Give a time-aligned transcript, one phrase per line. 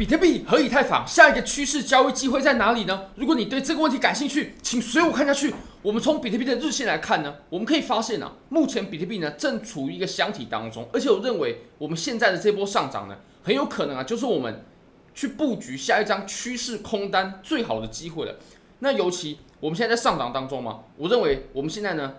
[0.00, 3.08] 比特币和以太坊下一个趋势交易机会在哪里呢？
[3.16, 5.52] 如果你对这个问题感兴趣，请随我看下去。
[5.82, 14.64] 我们从比特币的日线来看呢，我们可以发现啊，目前比特币呢正处于一个箱体当中，而且我认为我们现在的这波上涨呢，很有可能啊就是我们
[15.14, 18.36] 去布局下一张趋势空单最好的机会了。
[18.78, 22.14] 那尤其我们现在在上涨当中嘛，我认为我们现在呢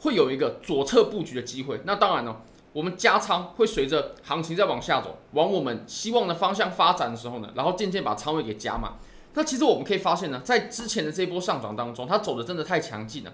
[0.00, 1.80] 会有一个左侧布局的机会。
[1.84, 2.36] 那当然呢。
[2.74, 8.94] 我们加仓会随着行情再往下走，往我们希望的方向发展的时候呢，然后渐渐把仓位给加满。
[9.34, 13.32] 那其实我们可以发现呢，在之前的这一波上涨当中，它走的真的太强劲了，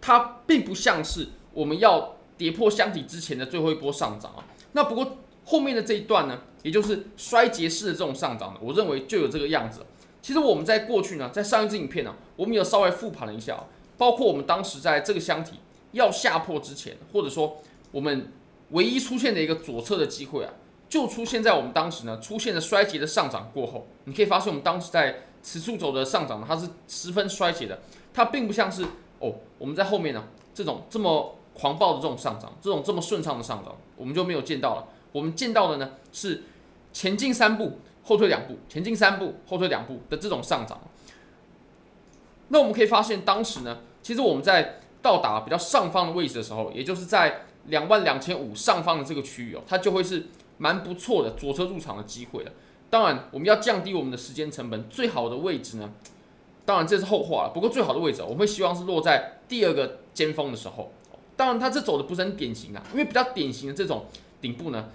[0.00, 4.46] 它并不像是我们要跌破箱体之前的最后一波上涨啊。
[4.72, 9.84] 那不过后面的这一段呢，也就是衰竭式的这种上涨呢，我认为就有这个样子。
[10.22, 13.58] 其实我们在过去呢，在上一支影片呢，我们有稍微复盘了一下，
[13.96, 15.54] 包括我们当时在这个箱体
[15.90, 17.56] 要下破之前，或者说
[17.90, 18.32] 我们。
[18.70, 20.52] 唯一出现的一个左侧的机会啊，
[20.88, 23.86] 就出现在我们当时呢出现了衰竭的上涨过后。
[24.04, 27.80] 你可以发现，我们当时在此处走的上涨呢，它是十分衰竭的，
[28.12, 28.84] 它并不像是
[29.20, 34.86] 哦，我们在后面呢这种这么狂暴的这种上涨，这种这么顺畅的上涨，我们就没有见到了。
[35.12, 36.42] 我们见到的呢是
[36.92, 40.78] 前进三步，后退两步，前进三步，后退两步的这种上涨。
[42.48, 47.44] 那我们可以发现，当时呢，其实我们在到达比较上方的位置的时候，也就是在。
[47.68, 50.26] 两万两千五上方的这个区域哦，它就会是
[50.58, 52.52] 蛮不错的左侧入场的机会了。
[52.90, 55.92] 当然，我们要降低我们的时间成本，最好的位置呢，
[56.64, 57.50] 当然这是后话了。
[57.52, 60.92] 不过最好的位置，我们会希望是落在第二个尖峰的时候。
[61.36, 64.06] 当然，它这走的不是很典型啊，因为比较典型的这种
[64.40, 64.88] 顶部呢，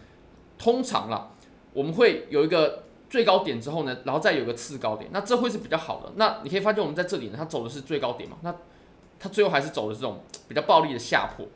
[0.58, 1.30] 通常啦，
[1.72, 6.12] 我们会有一个最高点之后呢，然后再有一个次高点，那这会是比较好的。
[6.16, 8.54] 那你可以发现我们在这里呢，它走的是最高点嘛，那
[9.20, 11.48] 它最后还是走的这种比较暴力的下破。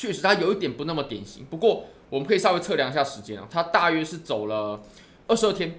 [0.00, 1.44] 确实，它有一点不那么典型。
[1.44, 4.80] 不过，我们可以稍微测量一下时间啊，它大约是走了
[5.26, 5.78] 二十二天，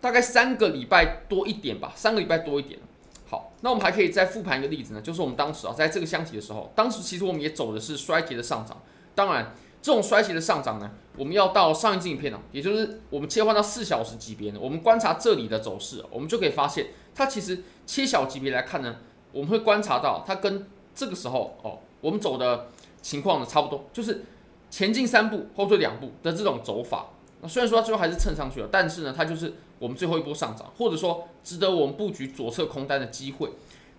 [0.00, 2.80] 大概三个礼拜多一点吧，三个礼拜多一点。
[3.28, 8.80] 好，那我们还可以再复盘一个例子呢，就是我们当时啊，在这个箱体的时候，当时其实我们也走的是衰竭的上涨。
[9.14, 18.96] 当然，这种衰竭的上涨呢，我们要到上一支影片呢，也就是我们切换到四小时级别呢，我们观察这里的走势，我们就可以发现，它其实切小级别来看呢，
[19.32, 22.68] 我们会观察到它跟这个时候哦，我们走的。
[23.02, 24.24] 情况呢，差不多就是
[24.70, 27.06] 前进三步，后退两步的这种走法。
[27.40, 33.50] 那虽然说它最后还是蹭上去了，但是呢，它就是我们最后一波上涨，或者说值得我们布局左侧空单的机会。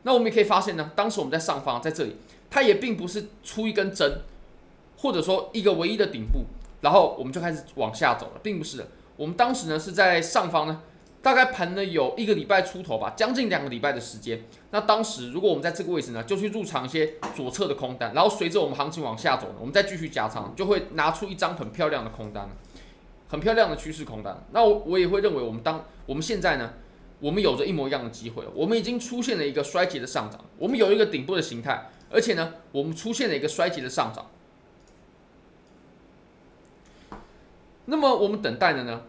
[0.04, 2.16] 那我们也可以发现呢，当时我们在上方，在这里，
[2.50, 4.22] 它也并不是出一根针，
[4.98, 6.46] 或者说一个唯一的顶部，
[6.82, 8.88] 然后我们就开始往下走了，并不是的。
[9.16, 10.82] 我们当时呢是在上方呢。
[11.22, 14.42] 大概盘了有一个礼拜出头吧，将近两个礼拜的时间。
[14.72, 22.50] 那当时如果我们在这个位置呢，就去入场一些左侧的空单，然后随着我们行情往下走呢，我们再继续加仓，就会拿出一张很漂亮的空单，
[23.28, 24.46] 很漂亮的趋势空单。
[24.52, 26.74] 那我我也会认为，我们当我们现在呢，
[27.20, 34.28] 我们有着一模一样的机会，我们已经出现了一个衰竭的上涨，我们有一个顶部的形态，而且呢，我们出现了一个衰竭的上涨。
[37.86, 39.02] 那么我们等待的呢？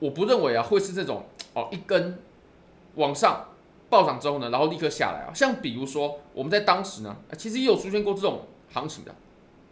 [0.00, 2.18] 我不认为啊会是这种哦一根
[2.94, 3.48] 往上
[3.90, 5.34] 暴涨之后呢，然后立刻下来啊。
[5.34, 8.42] 像比如说我们在当时呢，其实也有出现过这种
[8.72, 9.14] 行情的。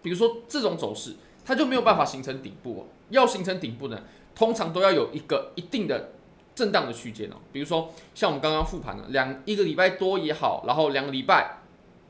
[0.02, 2.86] 比如说这种走势，它就没有办法形成顶部哦。
[3.10, 4.00] 要形成顶部呢，
[4.34, 6.12] 通常都要有一个一定的
[6.54, 7.36] 震荡的区间哦。
[7.52, 11.58] 比如说像我们刚刚复盘了两一个礼拜多也好，然后两个礼拜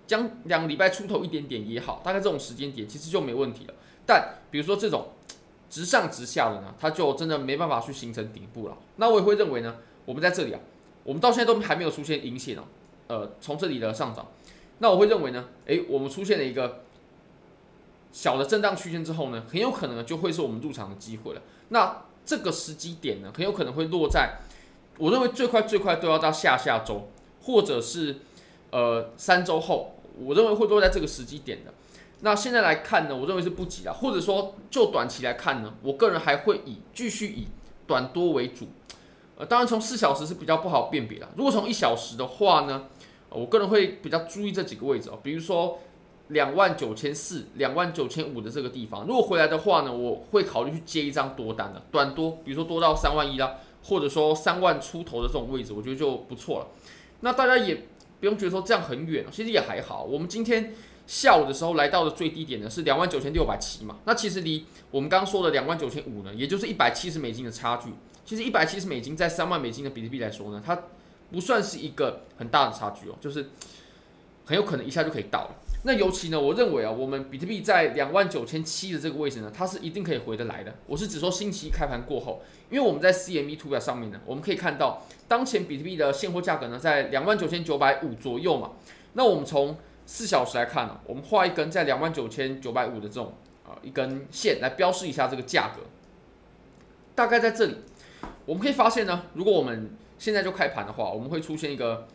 [0.07, 3.75] 将两个礼拜出头一点点也好，大概这种时间点其实就没问题了。
[4.07, 5.09] 但比如说这种。
[5.69, 8.77] 直上直下的呢，它就真的没办法去形成顶部了。
[8.97, 10.61] 那我也会认为呢，我们在这里啊，
[11.05, 12.63] 我们到现在都还没有出现阴线哦。
[13.09, 14.27] 呃，从这里的上涨，
[14.79, 16.83] 那我会认为呢，诶，我们出现了一个
[18.11, 21.43] 小的震荡区间之后呢，很有可能就会是我们入场的机会了。
[21.69, 24.39] 那这个时机点呢，很有可能会落在，
[24.99, 27.09] 我认为最快最快都要到下下周，
[27.43, 28.17] 或者是
[28.71, 31.73] 呃三周后，我认为会落在这个时机点的。
[32.21, 37.47] 那现在来看呢，我认为是不急啊，或者说就短期来看呢，我个人还会以继续以
[37.87, 38.69] 短多为主。
[39.37, 42.87] 呃，当然从四小时是比较不好辨别的，如果从一小时的话呢，
[43.29, 45.79] 我个人会比较注意这几个位置哦，比如说
[46.29, 56.69] 两万九千四、两万九千五的这个地方，如果回来的话呢，我会考虑去接一张多单的短多，比如说多到三万一啦，或者说三万出头的这种位置，我觉得就不错了。
[57.21, 57.75] 那大家也
[58.21, 60.03] 不用觉得说这样很远，其实也还好。
[60.03, 60.73] 我们今天。
[61.07, 67.91] 下午的时候来到的最低点呢是两万九千六百七嘛，那其实离我们刚刚说的两万九千五呢，也就是一百七十美金的差距。
[68.25, 70.77] 其实一百七十美金在三万美金的比特币来说呢，它
[71.31, 73.51] 不算是一个很大的差距哦，就是
[74.45, 75.55] 很有可能一下就可以到了。
[75.85, 80.75] 那尤其呢，我认为啊，我们比特币在两万九千七的这个位置呢，它是一定可以回得来的。
[80.89, 88.73] 我是指说星期一开盘过后，因为我们在 CME 图表上面呢，我们可以看到当前比特币的现货价格呢在两万九千九百五左右嘛。
[89.13, 89.77] 那我们从
[90.07, 93.35] 四小时来看呢、我们画一根在两万九千九百五的这种
[93.67, 95.83] 啊一根线来标示一下这个价格。
[97.15, 97.77] 大概在这里，
[98.45, 102.07] 我们可以发现呢，如果我们现在就开盘的话，我们会出现一个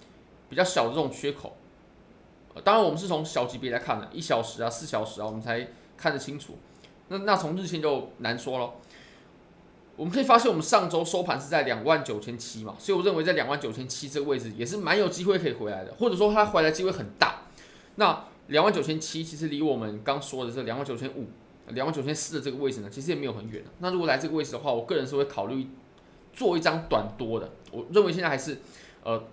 [0.47, 1.57] 比较小的这种缺口。
[2.63, 5.67] 当然，我们是从小级别来看的，一小时啊、四小时啊，我们才
[5.97, 6.57] 看得清楚。
[7.07, 8.71] 那那从日线就难说了。
[9.97, 17.40] 我们可以发现，我们上周收盘是在两万九千七嘛，所以我认为在两万九千七这个位置也是蛮有机会可以回来的，或者说它回来机会很大。
[17.95, 21.27] 那两万九千七其实离我们刚说的这两万九千五、
[21.67, 23.63] 两万九千四的这个位置呢，其实也没有很远。
[23.79, 25.67] 那如果来这个位置的话，我个人是会考虑
[26.33, 27.49] 做一张短多的。
[27.71, 28.59] 我认为现在还是
[29.03, 29.23] 呃。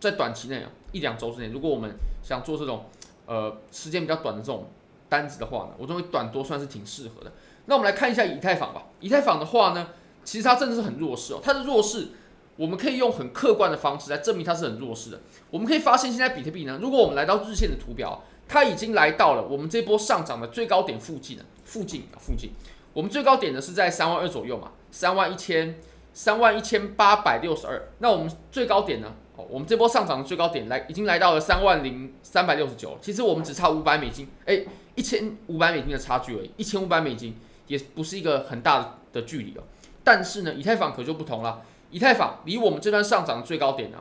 [0.00, 1.90] 在短期内啊，一两周之内，如果我们
[2.22, 2.84] 想做这种
[3.24, 4.68] 呃时间比较短的这种
[5.08, 7.32] 单子的话呢，我认为短多算是挺适合的。
[7.64, 8.88] 那我们来看一下以太坊吧。
[9.00, 9.88] 以太坊的话呢，
[10.22, 11.40] 其实它真的是很弱势哦。
[11.42, 12.08] 它的弱势，
[12.56, 15.20] 我们可以用很客观的方式来证明它是很弱势的。
[15.50, 21.44] 我们可以发现，现在比特币呢，如果我们来到日线的图表，它已经来到了我们这波上涨的最高点附近了。
[21.64, 22.50] 附近啊，附近，
[22.92, 25.80] 我们最高点呢是在三万二左右嘛，三万一千，
[26.12, 27.88] 三万一千八百六十二。
[28.00, 29.14] 那我们最高点呢？
[29.36, 37.34] 哦，我们这波上涨的最高点来已经来到了三万零三百六十九，其实我们只差五百美金，诶，一千五百美金的差距而已，一千五百美金
[37.66, 39.62] 也不是一个很大的距离哦。
[40.04, 41.62] 但是呢，以太坊可就不同了，
[41.94, 43.98] 以太坊离我们这段上涨最高点呢，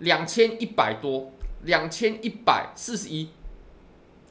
[0.00, 1.30] 两千一百多，
[1.62, 3.28] 两千一百四十一，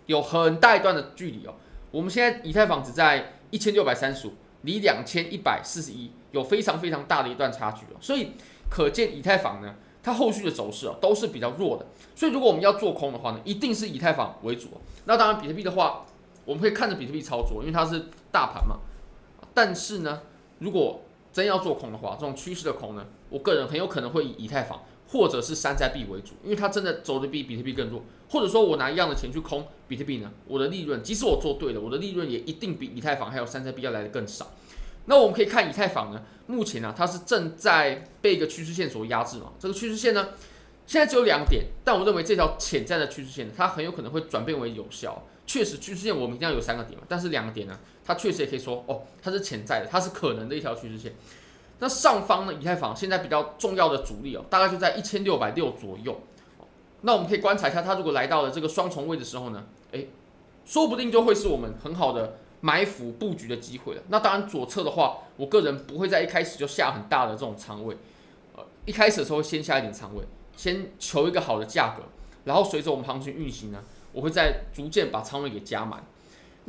[0.07, 1.55] 有很大一段的距离哦。
[1.89, 4.33] 我们现在以太坊只在一千六百三十五，
[4.63, 8.33] 离两千一百四十一有非常非常大的一段差距哦，所以
[8.69, 9.73] 可见以太坊呢。
[10.03, 14.67] 它后续的走势啊都是比较弱的，所以如果我们要做空的话呢，一定是以太坊为主。
[15.05, 16.05] 那当然，比特币的话，
[16.43, 18.79] 我们会看着比特币操作，因为它是大盘嘛。
[19.53, 20.21] 但是呢，
[20.59, 21.01] 如果
[21.37, 28.01] 真要做空的话，这种趋势的空呢，我个人很有可能会以以太坊或者是山寨币为主，因为它真的走的比比特币更弱。
[28.27, 34.49] 或者说我拿一样的钱去空比特币呢，我的利润即使我做对了，我的利润也一定比以太坊还有山寨币要来的更少。
[35.05, 39.53] 那我们可以看以太坊呢，目前呢、啊，它是正在被一个趋势线所压制嘛。
[39.59, 40.29] 这个趋势线呢，
[40.87, 45.23] 现在只有两点，但我认为这条潜在的趋势线，它很有可能会转变为有效。
[45.45, 51.13] 确实，趋势线我们一定要有三个点嘛，但是两个点呢，它确实也可以说哦，它是潜在的，它是可能的一条趋势线。
[51.79, 56.21] 那上方呢，以太坊现在比较重要的阻力哦，大概就在一千六百六左右。
[57.01, 60.07] 那我们可以观察一下，它如果来到了这个双重位的时候呢，诶，
[60.65, 62.37] 说不定就会是我们很好的。
[62.59, 64.01] 埋伏布局的机会了。
[64.07, 67.95] 那当然，左侧的话，我个人不会在一开始就下很大的这种仓位，
[68.55, 70.23] 呃，一开始的时候先下一点仓位，
[70.57, 72.01] 先求一个好的价格，
[72.45, 76.03] 然后随着我们行情运行呢，我会再逐渐把仓位给加满。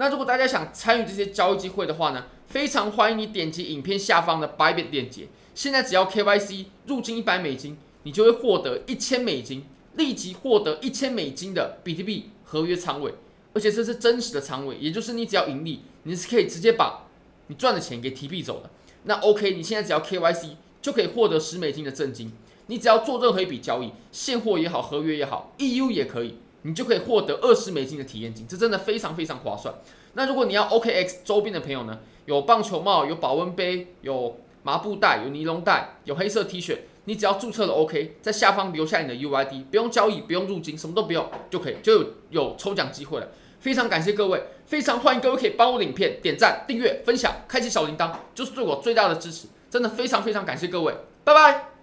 [0.00, 5.27] 那如果大家想参与这些交易机会的话呢，非常欢迎你点击影片下方的 Bybit 链接。
[5.56, 9.65] 现在只要 KYC 入金一百美金，你就会获得一千美金，
[9.97, 13.12] 立即获得一千美金的比特币合约仓位。
[13.55, 17.09] 而且这是真实的仓位，也就是你只要盈利，你是可以直接把
[17.49, 18.71] 你赚的钱给提币走的。
[19.03, 20.50] 那 OK，你现在只要 KYC
[20.81, 22.33] 就可以获得十美金的赠金。
[22.69, 28.46] 你只要做任何一笔交易，现货也好，合约也好，EU 也可以，你就可以获得二十美金的体验金。
[28.46, 29.75] 这真的非常非常划算。
[30.14, 36.78] 那如果你要 OKX 周边的朋友呢，有棒球帽，有保温杯，有麻布袋，有尼龙袋，有黑色 T 恤。
[37.04, 43.28] 你只要注册了 OK，在下方留下你的 UID，不用交易，不用入金，什么都不用就可以，就有有抽奖机会了。
[43.61, 49.49] 非常感谢各位，非常欢迎各位可以帮我影片点赞、订阅、分享、开启小铃铛，就是对我最大的支持。
[49.71, 50.94] 真的非常非常感谢各位，
[51.25, 51.77] 拜拜。